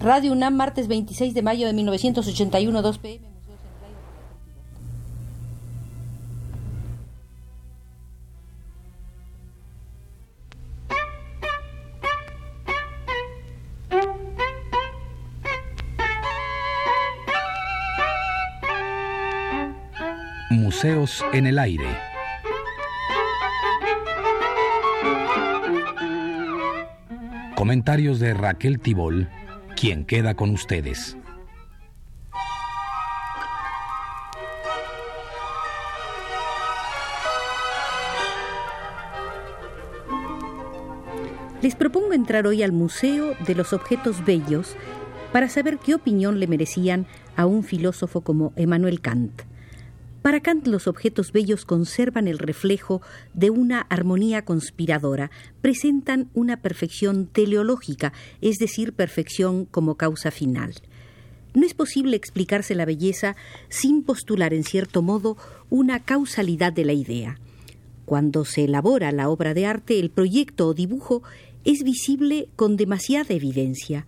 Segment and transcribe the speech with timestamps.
[0.00, 3.28] Radio UNAM, martes 26 de mayo de 1981, 2 pm.
[20.48, 21.84] Museos en el aire.
[27.54, 29.28] Comentarios de Raquel Tibol
[29.80, 31.16] quien queda con ustedes.
[41.62, 44.76] Les propongo entrar hoy al Museo de los Objetos Bellos
[45.32, 49.49] para saber qué opinión le merecían a un filósofo como Emmanuel Kant.
[50.22, 53.00] Para Kant los objetos bellos conservan el reflejo
[53.32, 55.30] de una armonía conspiradora,
[55.62, 58.12] presentan una perfección teleológica,
[58.42, 60.74] es decir, perfección como causa final.
[61.54, 63.34] No es posible explicarse la belleza
[63.70, 65.38] sin postular en cierto modo
[65.70, 67.38] una causalidad de la idea.
[68.04, 71.22] Cuando se elabora la obra de arte, el proyecto o dibujo
[71.64, 74.06] es visible con demasiada evidencia.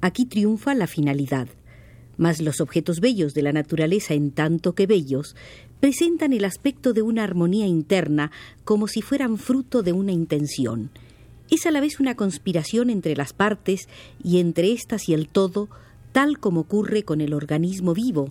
[0.00, 1.48] Aquí triunfa la finalidad
[2.16, 5.36] mas los objetos bellos de la naturaleza, en tanto que bellos,
[5.80, 8.30] presentan el aspecto de una armonía interna,
[8.64, 10.90] como si fueran fruto de una intención.
[11.50, 13.88] Es a la vez una conspiración entre las partes
[14.22, 15.68] y entre éstas y el todo,
[16.12, 18.30] tal como ocurre con el organismo vivo,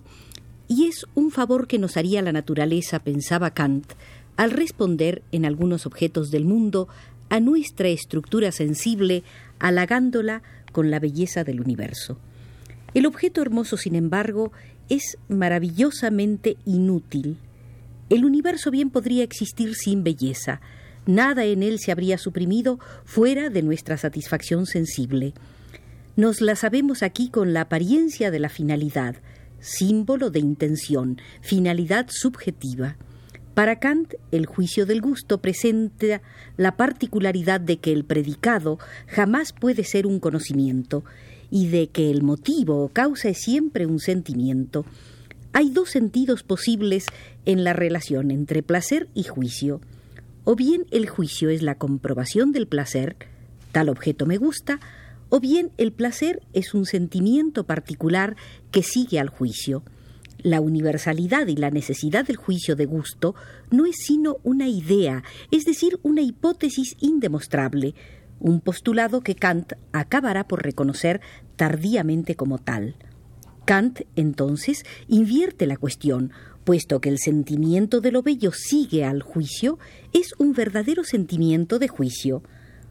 [0.68, 3.92] y es un favor que nos haría la naturaleza, pensaba Kant,
[4.36, 6.88] al responder en algunos objetos del mundo
[7.28, 9.22] a nuestra estructura sensible,
[9.58, 12.18] halagándola con la belleza del universo.
[12.94, 14.52] El objeto hermoso, sin embargo,
[14.88, 17.38] es maravillosamente inútil.
[18.10, 20.60] El universo bien podría existir sin belleza.
[21.06, 25.32] Nada en él se habría suprimido fuera de nuestra satisfacción sensible.
[26.14, 29.16] Nos la sabemos aquí con la apariencia de la finalidad,
[29.60, 32.96] símbolo de intención, finalidad subjetiva.
[33.54, 36.20] Para Kant, el juicio del gusto presenta
[36.58, 41.04] la particularidad de que el predicado jamás puede ser un conocimiento
[41.52, 44.86] y de que el motivo o causa es siempre un sentimiento,
[45.52, 47.04] hay dos sentidos posibles
[47.44, 49.82] en la relación entre placer y juicio.
[50.44, 53.16] O bien el juicio es la comprobación del placer,
[53.70, 54.80] tal objeto me gusta,
[55.28, 58.34] o bien el placer es un sentimiento particular
[58.70, 59.82] que sigue al juicio.
[60.38, 63.34] La universalidad y la necesidad del juicio de gusto
[63.70, 67.94] no es sino una idea, es decir, una hipótesis indemostrable,
[68.42, 71.20] un postulado que Kant acabará por reconocer
[71.56, 72.96] tardíamente como tal.
[73.64, 76.32] Kant, entonces, invierte la cuestión,
[76.64, 79.78] puesto que el sentimiento de lo bello sigue al juicio,
[80.12, 82.42] es un verdadero sentimiento de juicio.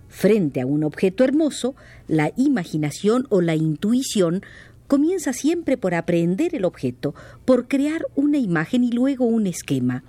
[0.08, 1.76] Frente a un objeto hermoso,
[2.08, 4.44] la imaginación o la intuición
[4.88, 7.14] comienza siempre por aprehender el objeto,
[7.44, 10.04] por crear una imagen y luego un esquema.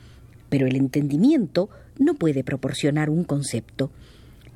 [0.48, 3.90] Pero el entendimiento no puede proporcionar un concepto.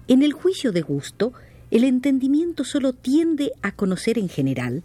[0.09, 1.33] En el juicio de gusto,
[1.73, 4.85] el entendimiento solo tiende a conocer en general,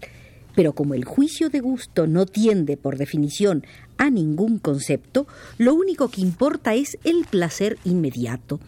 [0.56, 3.64] pero como el juicio de gusto no tiende, por definición,
[4.00, 5.28] a ningún concepto,
[5.60, 8.60] lo único que importa es el placer inmediato.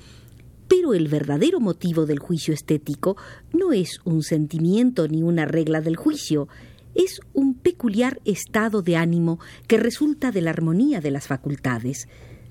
[0.67, 3.17] Pero el verdadero motivo del juicio estético
[3.51, 6.47] no es un sentimiento ni una regla del juicio,
[6.93, 12.07] es un peculiar estado de ánimo que resulta de la armonía de las facultades.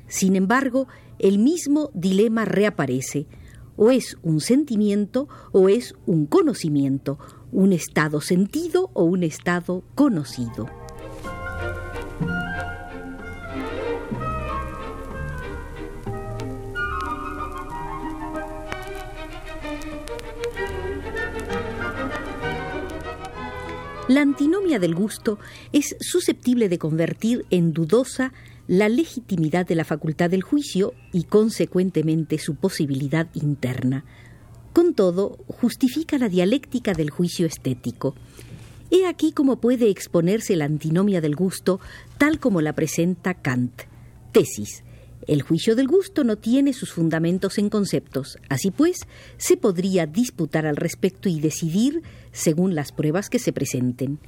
[0.08, 0.88] Sin embargo,
[1.20, 3.28] el mismo dilema reaparece
[3.76, 7.18] o es un sentimiento o es un conocimiento,
[7.52, 10.68] un estado sentido o un estado conocido.
[24.12, 25.38] La antinomia del gusto
[25.72, 28.34] es susceptible de convertir en dudosa
[28.72, 34.06] la legitimidad de la facultad del juicio y, consecuentemente, su posibilidad interna.
[34.72, 38.14] Con todo, justifica la dialéctica del juicio estético.
[38.90, 41.80] He aquí cómo puede exponerse la antinomia del gusto
[42.16, 43.82] tal como la presenta Kant.
[44.32, 44.84] Tesis.
[45.26, 48.38] El juicio del gusto no tiene sus fundamentos en conceptos.
[48.48, 49.00] Así pues,
[49.36, 52.00] se podría disputar al respecto y decidir
[52.32, 54.18] según las pruebas que se presenten.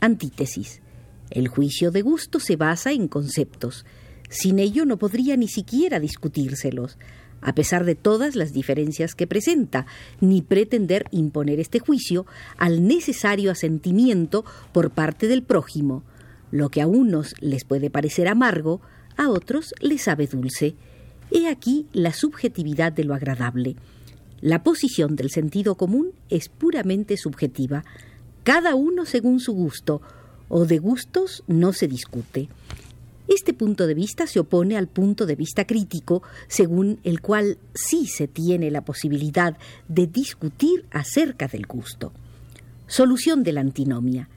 [0.00, 0.80] Antítesis.
[1.30, 3.86] El juicio de gusto se basa en conceptos.
[4.28, 6.98] Sin ello no podría ni siquiera discutírselos,
[7.40, 9.86] a pesar de todas las diferencias que presenta,
[10.20, 12.26] ni pretender imponer este juicio
[12.58, 16.02] al necesario asentimiento por parte del prójimo.
[16.50, 18.80] Lo que a unos les puede parecer amargo,
[19.16, 20.74] a otros les sabe dulce.
[21.30, 23.76] He aquí la subjetividad de lo agradable.
[24.40, 27.84] La posición del sentido común es puramente subjetiva.
[28.42, 30.00] cada uno según su gusto,
[30.50, 32.50] o de gustos no se discute.
[33.28, 38.06] Este punto de vista se opone al punto de vista crítico, según el cual sí
[38.06, 39.56] se tiene la posibilidad
[39.88, 42.12] de discutir acerca del gusto.
[42.88, 44.28] Solución de la antinomia.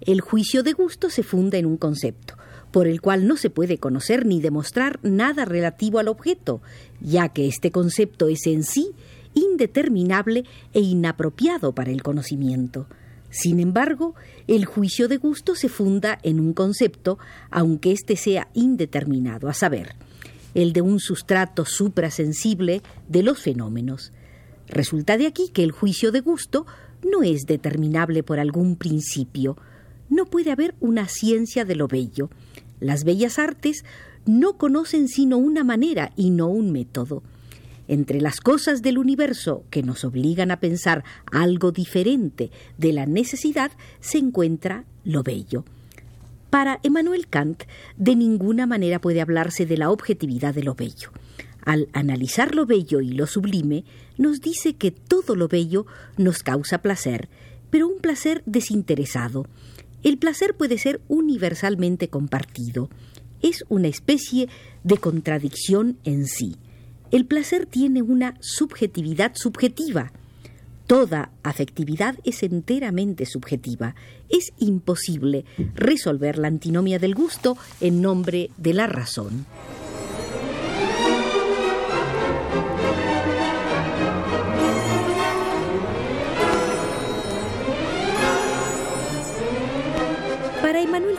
[0.00, 2.34] El juicio de gusto se funda en un concepto,
[2.70, 6.62] por el cual no se puede conocer ni demostrar nada relativo al objeto,
[7.00, 8.92] ya que este concepto es en sí
[9.34, 12.86] indeterminable e inapropiado para el conocimiento.
[13.30, 14.14] Sin embargo,
[14.46, 17.18] el juicio de gusto se funda en un concepto,
[17.50, 19.94] aunque éste sea indeterminado, a saber,
[20.54, 24.12] el de un sustrato suprasensible de los fenómenos.
[24.66, 26.66] Resulta de aquí que el juicio de gusto
[27.10, 29.56] no es determinable por algún principio.
[30.08, 32.30] No puede haber una ciencia de lo bello.
[32.80, 33.84] Las bellas artes
[34.26, 37.22] no conocen sino una manera y no un método.
[37.88, 43.72] Entre las cosas del universo que nos obligan a pensar algo diferente de la necesidad
[44.00, 45.64] se encuentra lo bello.
[46.50, 47.64] Para Emmanuel Kant,
[47.96, 51.10] de ninguna manera puede hablarse de la objetividad de lo bello.
[51.64, 53.84] Al analizar lo bello y lo sublime,
[54.18, 55.86] nos dice que todo lo bello
[56.16, 57.28] nos causa placer,
[57.70, 59.46] pero un placer desinteresado.
[60.02, 62.88] El placer puede ser universalmente compartido.
[63.42, 64.48] Es una especie
[64.84, 66.56] de contradicción en sí.
[67.10, 70.12] El placer tiene una subjetividad subjetiva.
[70.86, 73.94] Toda afectividad es enteramente subjetiva.
[74.28, 79.46] Es imposible resolver la antinomia del gusto en nombre de la razón.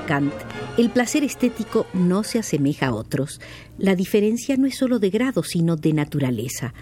[0.09, 0.33] Kant,
[0.79, 3.39] el placer estético no se asemeja a otros.
[3.77, 6.73] La diferencia no es sólo de grado, sino de naturaleza.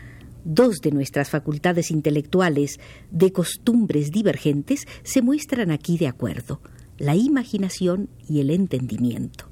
[0.46, 2.80] Dos de nuestras facultades intelectuales,
[3.12, 6.62] de costumbres divergentes, se muestran aquí de acuerdo,
[7.00, 9.50] la imaginación y el entendimiento.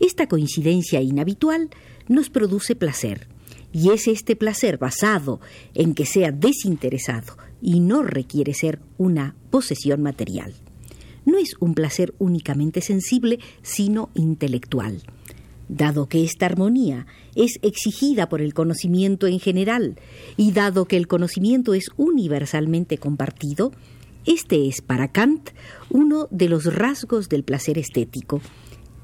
[0.00, 1.70] Esta coincidencia inhabitual
[2.08, 3.26] nos produce placer,
[3.72, 5.40] y es este placer basado
[5.72, 10.52] en que sea desinteresado y no requiere ser una posesión material
[11.28, 15.02] no es un placer únicamente sensible, sino intelectual.
[15.68, 19.98] Dado que esta armonía es exigida por el conocimiento en general
[20.38, 23.72] y dado que el conocimiento es universalmente compartido,
[24.24, 25.50] este es para Kant
[25.90, 28.40] uno de los rasgos del placer estético.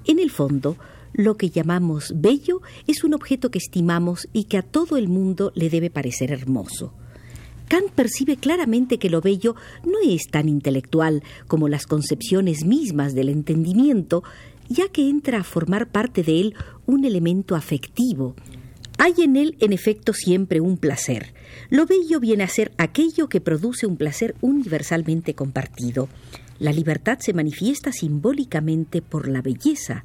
[0.06, 0.78] En el fondo,
[1.12, 5.52] lo que llamamos bello es un objeto que estimamos y que a todo el mundo
[5.54, 6.94] le debe parecer hermoso.
[7.74, 13.28] Kant percibe claramente que lo bello no es tan intelectual como las concepciones mismas del
[13.28, 14.22] entendimiento,
[14.68, 16.54] ya que entra a formar parte de él
[16.86, 18.36] un elemento afectivo.
[18.96, 21.34] Hay en él, en efecto, siempre un placer.
[21.68, 26.08] Lo bello viene a ser aquello que produce un placer universalmente compartido.
[26.60, 30.04] La libertad se manifiesta simbólicamente por la belleza.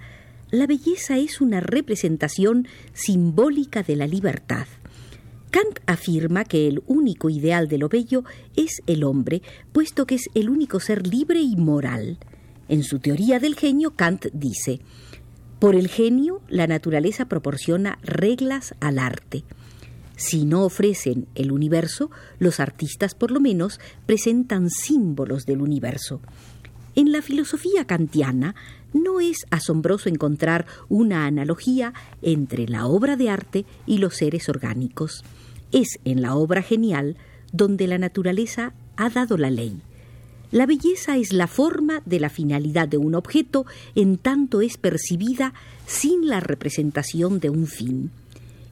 [0.50, 4.66] La belleza es una representación simbólica de la libertad.
[5.52, 8.24] Kant afirma que el único ideal de lo bello
[8.56, 9.42] es el hombre,
[9.72, 12.20] puesto que es el único ser libre y moral.
[12.68, 14.80] En su teoría del genio, Kant dice,
[15.60, 19.44] por el genio, la naturaleza proporciona reglas al arte.
[20.16, 26.22] Si no ofrecen el universo, los artistas por lo menos presentan símbolos del universo.
[26.96, 28.56] En la filosofía kantiana
[28.94, 35.24] no es asombroso encontrar una analogía entre la obra de arte y los seres orgánicos.
[35.72, 37.16] Es en la obra genial
[37.52, 39.82] donde la naturaleza ha dado la ley.
[40.52, 45.54] La belleza es la forma de la finalidad de un objeto en tanto es percibida
[45.86, 48.10] sin la representación de un fin.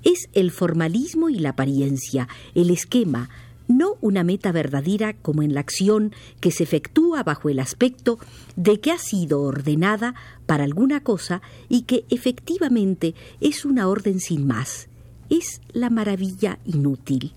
[0.04, 3.30] Es el formalismo y la apariencia, el esquema,
[3.68, 8.18] no una meta verdadera como en la acción que se efectúa bajo el aspecto
[8.56, 10.16] de que ha sido ordenada
[10.48, 14.88] para alguna cosa y que efectivamente es una orden sin más
[15.30, 17.34] es la maravilla inútil.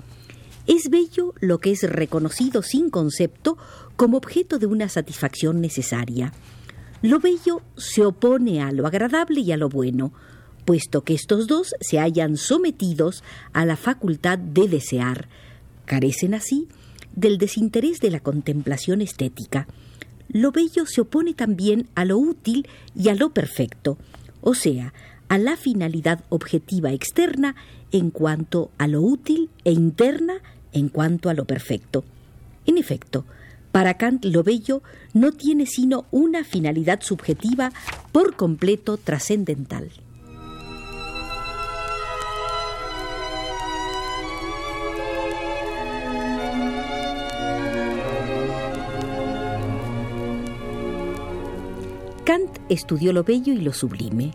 [0.67, 3.59] Es bello lo que es reconocido sin concepto
[3.97, 6.33] como objeto de una satisfacción necesaria.
[7.03, 10.13] Lo bello se opone a lo agradable y a lo bueno,
[10.65, 15.29] puesto que estos dos se hallan sometidos a la facultad de desear.
[15.87, 16.69] Carecen así
[17.17, 19.67] del desinterés de la contemplación estética.
[20.29, 23.99] Lo bello se opone también a lo útil y a lo perfecto,
[24.43, 24.93] o sea,
[25.29, 27.57] a la finalidad objetiva externa
[27.93, 30.35] en cuanto a lo útil e interna
[30.73, 32.05] en cuanto a lo perfecto.
[32.67, 33.25] En efecto,
[33.73, 34.83] para Kant lo bello
[35.15, 37.73] no tiene sino una finalidad subjetiva
[38.13, 39.91] por completo trascendental.
[52.25, 54.33] Kant estudió lo bello y lo sublime.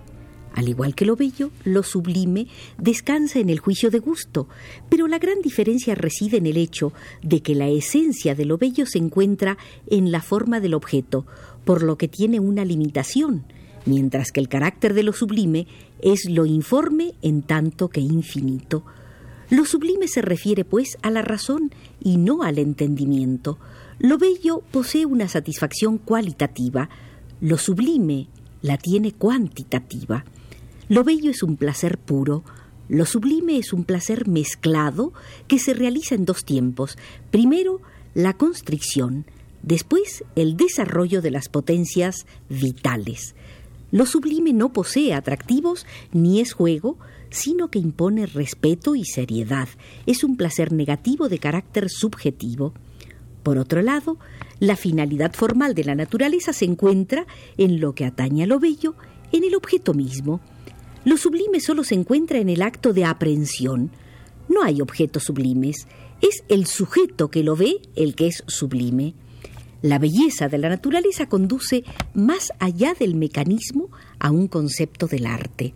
[0.56, 2.48] Al igual que lo bello, lo sublime
[2.78, 4.48] descansa en el juicio de gusto,
[4.90, 8.86] pero la gran diferencia reside en el hecho de que la esencia de lo bello
[8.86, 9.58] se encuentra
[9.88, 11.26] en la forma del objeto,
[11.66, 13.44] por lo que tiene una limitación,
[13.86, 15.68] mientras que el carácter de lo sublime
[16.02, 18.86] es lo informe en tanto que infinito.
[19.50, 23.60] Lo sublime se refiere, pues, a la razón y no al entendimiento.
[24.00, 26.90] Lo bello posee una satisfacción cualitativa,
[27.42, 28.30] lo sublime
[28.62, 30.24] la tiene cuantitativa.
[30.88, 32.44] Lo bello es un placer puro,
[32.88, 35.14] lo sublime es un placer mezclado
[35.48, 36.98] que se realiza en dos tiempos.
[37.32, 37.82] Primero,
[38.14, 39.26] la constricción,
[39.64, 43.34] después el desarrollo de las potencias vitales.
[43.92, 46.98] Lo sublime no posee atractivos ni es juego,
[47.32, 49.68] sino que impone respeto y seriedad.
[50.06, 52.74] Es un placer negativo de carácter subjetivo.
[53.42, 54.18] Por otro lado,
[54.60, 57.26] la finalidad formal de la naturaleza se encuentra
[57.58, 58.96] en lo que atañe a lo bello,
[59.32, 60.42] en el objeto mismo.
[61.06, 63.92] Lo sublime solo se encuentra en el acto de aprehensión.
[64.50, 65.88] No hay objetos sublimes.
[66.22, 69.14] Es el sujeto que lo ve el que es sublime.
[69.84, 71.84] La belleza de la naturaleza conduce
[72.16, 75.76] más allá del mecanismo a un concepto del arte.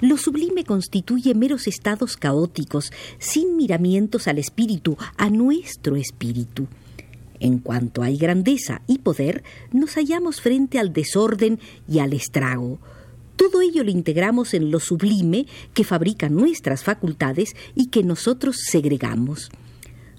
[0.00, 6.66] Lo sublime constituye meros estados caóticos, sin miramientos al espíritu, a nuestro espíritu.
[7.40, 12.78] En cuanto hay grandeza y poder, nos hallamos frente al desorden y al estrago.
[13.36, 19.50] Todo ello lo integramos en lo sublime que fabrica nuestras facultades y que nosotros segregamos.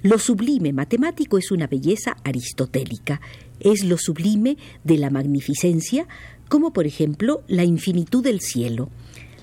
[0.04, 3.20] Lo sublime matemático es una belleza aristotélica,
[3.60, 6.08] es lo sublime de la magnificencia,
[6.48, 8.90] como por ejemplo la infinitud del cielo.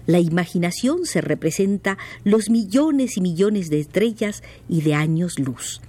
[0.06, 5.80] La imaginación se representa los millones y millones de estrellas y de años luz.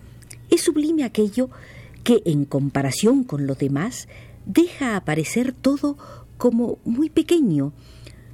[0.50, 1.50] Es sublime aquello
[2.04, 4.08] que, en comparación con lo demás,
[4.46, 5.98] deja aparecer todo
[6.38, 7.74] como muy pequeño.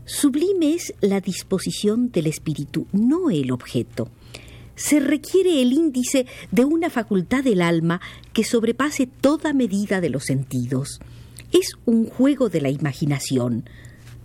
[0.05, 4.09] Sublime es la disposición del espíritu, no el objeto.
[4.75, 8.01] Se requiere el índice de una facultad del alma
[8.33, 10.99] que sobrepase toda medida de los sentidos.
[11.51, 13.65] Es un juego de la imaginación.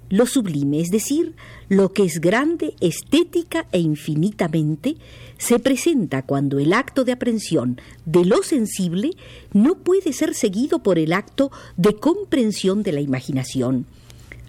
[0.09, 1.35] Lo sublime, es decir,
[1.69, 4.97] lo que es grande, estética e infinitamente,
[5.37, 9.11] se presenta cuando el acto de aprehensión de lo sensible
[9.53, 13.87] no puede ser seguido por el acto de comprensión de la imaginación.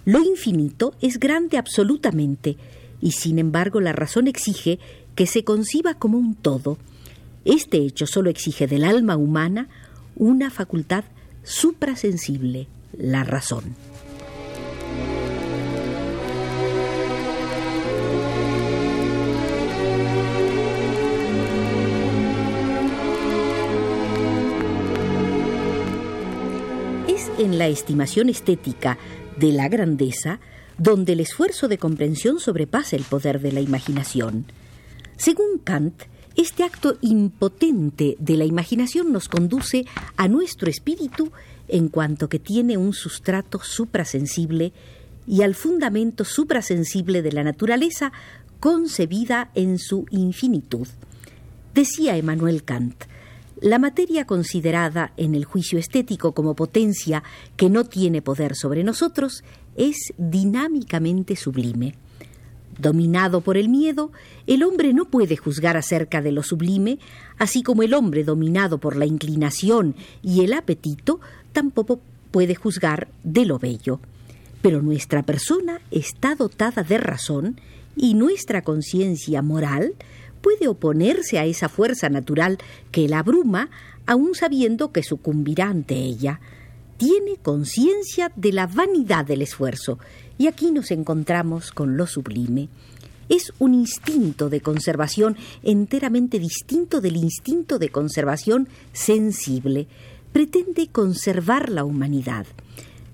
[0.04, 2.56] Lo infinito es grande absolutamente,
[3.00, 4.78] y sin embargo la razón exige
[5.14, 6.78] que se conciba como un todo.
[7.44, 9.68] Este hecho solo exige del alma humana
[10.14, 11.04] una facultad
[11.42, 13.74] suprasensible, la razón.
[27.38, 28.98] En la estimación estética
[29.38, 30.40] de la grandeza
[30.76, 34.44] donde el esfuerzo de comprensión sobrepasa el poder de la imaginación.
[35.16, 36.02] Según Kant,
[36.36, 41.32] este acto impotente de la imaginación nos conduce a nuestro espíritu
[41.66, 44.72] en cuanto que tiene un sustrato suprasensible
[45.26, 48.12] y al fundamento suprasensible de la naturaleza
[48.60, 50.86] concebida en su infinitud.
[51.74, 53.04] Decía Emmanuel Kant,
[53.60, 57.22] la materia considerada en el juicio estético como potencia
[57.56, 59.42] que no tiene poder sobre nosotros
[59.76, 61.94] es dinámicamente sublime.
[62.78, 64.12] Dominado por el miedo,
[64.46, 66.98] el hombre no puede juzgar acerca de lo sublime,
[67.36, 71.18] así como el hombre dominado por la inclinación y el apetito
[71.52, 72.00] tampoco
[72.30, 73.98] puede juzgar de lo bello.
[74.62, 77.60] Pero nuestra persona está dotada de razón
[77.96, 79.94] y nuestra conciencia moral
[80.48, 82.56] puede oponerse a esa fuerza natural
[82.90, 83.68] que la abruma,
[84.06, 86.40] aun sabiendo que sucumbirá ante ella.
[86.96, 89.98] Tiene conciencia de la vanidad del esfuerzo,
[90.38, 92.70] y aquí nos encontramos con lo sublime.
[93.28, 99.86] Es un instinto de conservación enteramente distinto del instinto de conservación sensible.
[100.32, 102.46] Pretende conservar la humanidad.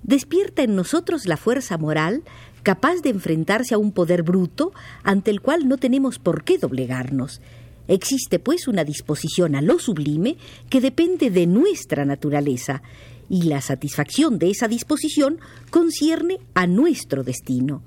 [0.04, 2.22] Despierta en nosotros la fuerza moral
[2.64, 4.72] capaz de enfrentarse a un poder bruto
[5.04, 7.40] ante el cual no tenemos por qué doblegarnos.
[7.86, 10.36] Existe, pues, una disposición a lo sublime
[10.70, 12.82] que depende de nuestra naturaleza,
[13.28, 15.38] y la satisfacción de esa disposición
[15.70, 17.82] concierne a nuestro destino.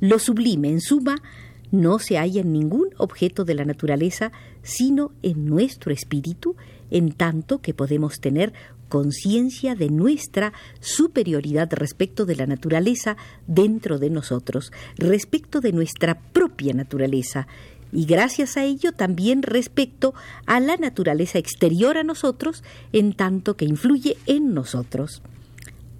[0.00, 1.22] Lo sublime, en suma,
[1.70, 6.56] no se halla en ningún objeto de la naturaleza, sino en nuestro espíritu,
[6.90, 8.52] en tanto que podemos tener
[8.92, 16.74] conciencia de nuestra superioridad respecto de la naturaleza dentro de nosotros, respecto de nuestra propia
[16.74, 17.46] naturaleza,
[17.90, 20.12] y gracias a ello también respecto
[20.44, 25.22] a la naturaleza exterior a nosotros, en tanto que influye en nosotros.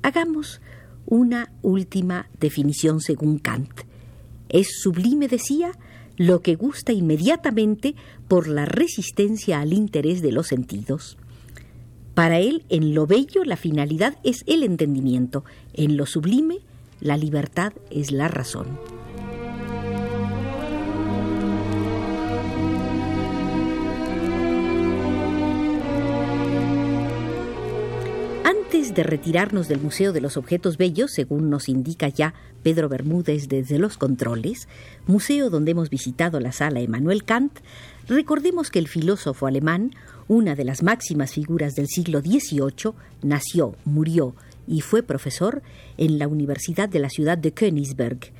[0.02, 0.60] Hagamos
[1.06, 3.72] una última definición según Kant.
[4.50, 5.72] Es sublime, decía,
[6.18, 7.94] lo que gusta inmediatamente
[8.28, 11.16] por la resistencia al interés de los sentidos.
[12.14, 16.58] Para él, en lo bello, la finalidad es el entendimiento, en lo sublime,
[17.00, 18.78] la libertad es la razón.
[28.44, 33.48] Antes de retirarnos del Museo de los Objetos Bellos, según nos indica ya Pedro Bermúdez
[33.48, 34.68] desde los controles,
[35.06, 37.58] museo donde hemos visitado la sala Emmanuel Kant,
[38.06, 39.94] recordemos que el filósofo alemán,
[40.28, 44.34] una de las máximas figuras del siglo XVIII, nació, murió
[44.66, 45.62] y fue profesor
[45.96, 48.32] en la Universidad de la ciudad de Königsberg.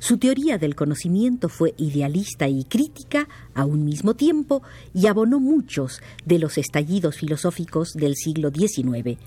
[0.00, 4.62] Su teoría del conocimiento fue idealista y crítica a un mismo tiempo
[4.94, 9.18] y abonó muchos de los estallidos filosóficos del siglo XIX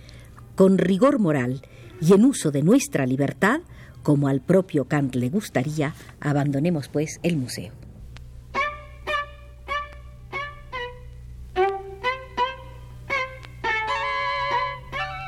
[0.55, 1.61] con rigor moral
[1.99, 3.61] y en uso de nuestra libertad,
[4.03, 7.90] como al propio Kant le gustaría, abandonemos pues el museo.